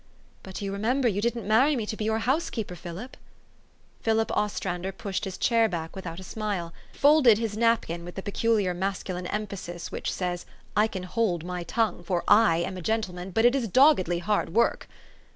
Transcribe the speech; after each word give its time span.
"But 0.41 0.63
you 0.63 0.73
remember 0.73 1.07
you 1.07 1.21
didn't 1.21 1.47
marry 1.47 1.75
me 1.75 1.85
to 1.85 1.95
be 1.95 2.05
your 2.05 2.17
housekeeper, 2.17 2.73
Philip!" 2.75 3.15
Philip 4.01 4.35
Ostrander 4.35 4.91
pushed 4.91 5.25
his 5.25 5.37
chair 5.37 5.69
back 5.69 5.95
without 5.95 6.19
a 6.19 6.23
smile, 6.23 6.73
folded 6.91 7.37
his 7.37 7.55
napkin 7.55 8.03
with 8.03 8.15
the 8.15 8.23
peculiar 8.23 8.73
masculine 8.73 9.27
emphasis 9.27 9.91
which 9.91 10.11
says, 10.11 10.47
I 10.75 10.87
can 10.87 11.03
hold 11.03 11.43
my 11.43 11.61
tongue, 11.61 12.01
for 12.03 12.23
I 12.27 12.57
am 12.57 12.77
a 12.77 12.81
gentleman; 12.81 13.29
but 13.29 13.45
it 13.45 13.53
is 13.53 13.67
doggedly 13.67 14.17
hard 14.17 14.55
work 14.55 14.87